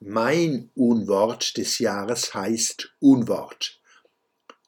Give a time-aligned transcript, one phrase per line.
[0.00, 3.80] Mein Unwort des Jahres heißt Unwort.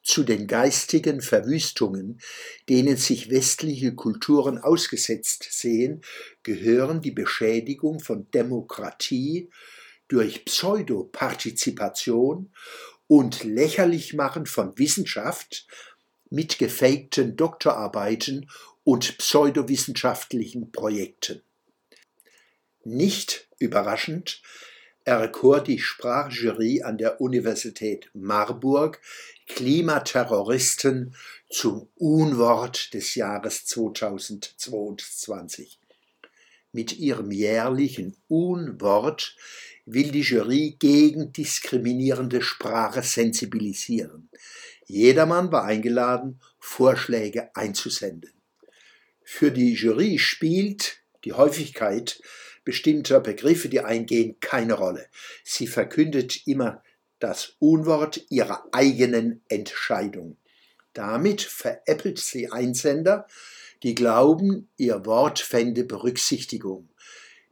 [0.03, 2.19] Zu den geistigen Verwüstungen,
[2.67, 6.01] denen sich westliche Kulturen ausgesetzt sehen,
[6.43, 9.49] gehören die Beschädigung von Demokratie
[10.09, 12.51] durch Pseudopartizipation
[13.07, 15.65] und Lächerlichmachen von Wissenschaft
[16.29, 18.49] mit gefakten Doktorarbeiten
[18.83, 21.41] und pseudowissenschaftlichen Projekten.
[22.83, 24.41] Nicht überraschend
[25.05, 28.99] erkor die Sprachjury an der Universität Marburg
[29.47, 31.15] Klimaterroristen
[31.49, 35.79] zum Unwort des Jahres 2022.
[36.71, 39.35] Mit ihrem jährlichen Unwort
[39.85, 44.29] will die Jury gegen diskriminierende Sprache sensibilisieren.
[44.85, 48.31] Jedermann war eingeladen, Vorschläge einzusenden.
[49.23, 52.21] Für die Jury spielt die Häufigkeit
[52.63, 55.07] bestimmter Begriffe, die eingehen, keine Rolle.
[55.43, 56.83] Sie verkündet immer
[57.19, 60.37] das Unwort ihrer eigenen Entscheidung.
[60.93, 63.27] Damit veräppelt sie Einsender,
[63.83, 66.89] die glauben, ihr Wort fände Berücksichtigung.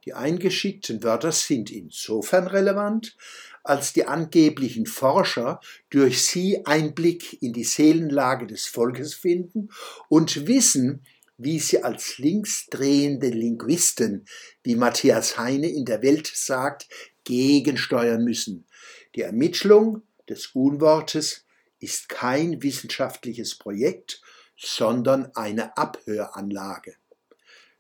[0.06, 3.16] Die eingeschickten Wörter sind insofern relevant,
[3.64, 9.70] als die angeblichen Forscher durch sie Einblick in die Seelenlage des Volkes finden
[10.08, 11.06] und wissen,
[11.40, 14.26] wie sie als linksdrehende Linguisten,
[14.62, 16.88] wie Matthias Heine in der Welt sagt,
[17.24, 18.68] gegensteuern müssen.
[19.16, 21.46] Die Ermittlung des Unwortes
[21.80, 24.22] ist kein wissenschaftliches Projekt,
[24.58, 26.96] sondern eine Abhöranlage.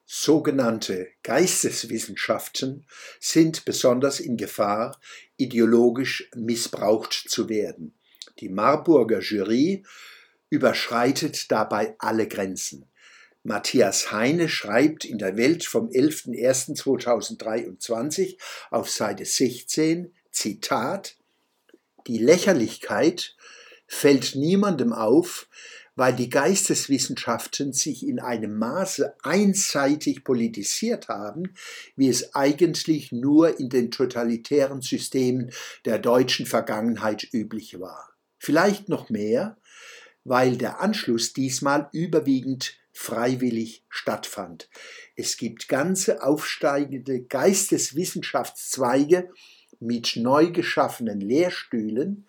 [0.06, 2.86] Sogenannte Geisteswissenschaften
[3.20, 4.98] sind besonders in Gefahr,
[5.36, 7.94] ideologisch missbraucht zu werden.
[8.40, 9.84] Die Marburger Jury
[10.50, 12.90] überschreitet dabei alle Grenzen.
[13.44, 18.38] Matthias Heine schreibt in der Welt vom 11.01.2023
[18.70, 21.16] auf Seite 16, Zitat,
[22.06, 23.38] Die Lächerlichkeit
[23.88, 25.48] fällt niemandem auf,
[25.96, 31.56] weil die Geisteswissenschaften sich in einem Maße einseitig politisiert haben,
[31.98, 35.52] wie es eigentlich nur in den totalitären Systemen
[35.84, 38.14] der deutschen Vergangenheit üblich war.
[38.38, 39.58] Vielleicht noch mehr,
[40.24, 44.68] weil der Anschluss diesmal überwiegend freiwillig stattfand.
[45.16, 49.32] Es gibt ganze aufsteigende Geisteswissenschaftszweige
[49.80, 52.28] mit neu geschaffenen Lehrstühlen,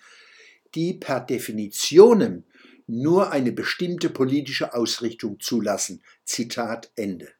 [0.76, 2.44] die per Definitionem
[2.86, 6.04] nur eine bestimmte politische Ausrichtung zulassen.
[6.24, 7.32] Zitat Ende.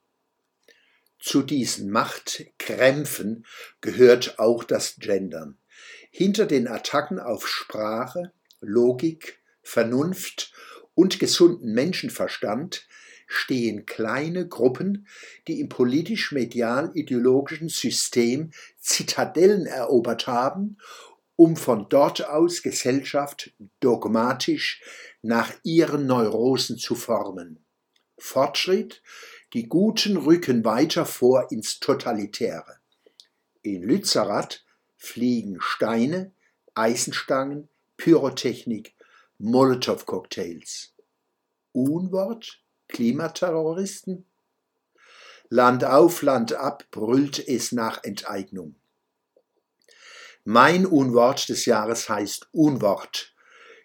[1.21, 3.47] Zu diesen Machtkrämpfen
[3.81, 5.57] gehört auch das Gendern.
[6.11, 10.53] Hinter den Attacken auf Sprache, Logik, Vernunft
[10.95, 12.89] und gesunden Menschenverstand
[13.33, 15.07] stehen kleine Gruppen,
[15.47, 20.79] die im politisch-medial-ideologischen System Zitadellen erobert haben,
[21.37, 24.83] um von dort aus Gesellschaft dogmatisch
[25.23, 27.65] nach ihren Neurosen zu formen.
[28.19, 29.01] Fortschritt,
[29.53, 32.81] die Guten rücken weiter vor ins Totalitäre.
[33.63, 34.65] In Lützerath
[34.97, 36.33] fliegen Steine,
[36.75, 38.97] Eisenstangen, Pyrotechnik,
[39.39, 40.95] Molotow-Cocktails.
[41.73, 44.27] Unwort Klimaterroristen?
[45.49, 48.75] Land auf, Land ab brüllt es nach Enteignung.
[50.45, 53.34] Mein Unwort des Jahres heißt Unwort.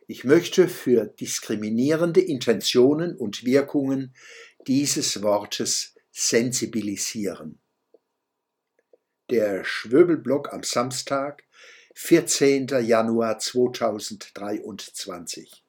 [0.07, 4.13] Ich möchte für diskriminierende Intentionen und Wirkungen
[4.67, 7.59] dieses Wortes sensibilisieren.
[9.31, 11.43] Der Schwöbelblock am Samstag,
[11.95, 12.67] 14.
[12.83, 15.64] Januar 2023.